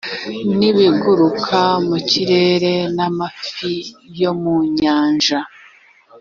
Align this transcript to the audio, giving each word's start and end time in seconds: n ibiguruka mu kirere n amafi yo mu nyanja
n 0.57 0.59
ibiguruka 0.69 1.59
mu 1.87 1.97
kirere 2.09 2.73
n 2.95 2.97
amafi 3.07 3.73
yo 4.21 4.31
mu 4.41 4.55
nyanja 4.79 5.39